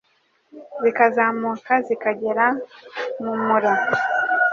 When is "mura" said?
3.45-3.73